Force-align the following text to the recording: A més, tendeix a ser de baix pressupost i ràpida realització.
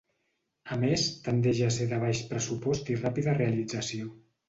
A 0.75 0.77
més, 0.83 1.03
tendeix 1.27 1.63
a 1.67 1.69
ser 1.77 1.89
de 1.93 2.01
baix 2.07 2.25
pressupost 2.35 2.93
i 2.97 3.01
ràpida 3.07 3.41
realització. 3.41 4.15